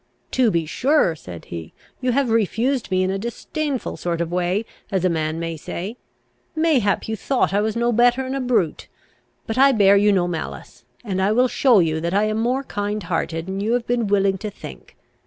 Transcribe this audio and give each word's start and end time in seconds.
"To 0.31 0.49
be 0.49 0.65
sure," 0.65 1.15
said 1.15 1.45
he, 1.45 1.73
"you 2.01 2.11
have 2.11 2.31
refused 2.31 2.89
me 2.89 3.03
in 3.03 3.11
a 3.11 3.19
disdainful 3.19 3.97
sort 3.97 4.19
of 4.19 4.31
a 4.31 4.35
way, 4.35 4.65
as 4.89 5.05
a 5.05 5.09
man 5.09 5.39
may 5.39 5.55
say. 5.55 5.95
Mayhap 6.55 7.07
you 7.07 7.15
thought 7.15 7.53
I 7.53 7.61
was 7.61 7.75
no 7.75 7.91
better 7.91 8.25
'an 8.25 8.33
a 8.33 8.41
brute: 8.41 8.87
but 9.45 9.59
I 9.59 9.71
bear 9.71 9.95
you 9.95 10.11
no 10.11 10.27
malice, 10.27 10.85
and 11.03 11.21
I 11.21 11.31
will 11.31 11.47
show 11.47 11.77
you 11.81 12.01
that 12.01 12.15
I 12.15 12.23
am 12.23 12.39
more 12.39 12.63
kind 12.63 13.03
hearted 13.03 13.47
'an 13.47 13.59
you 13.61 13.73
have 13.73 13.85
been 13.85 14.07
willing 14.07 14.39
to 14.39 14.49
think. 14.49 14.97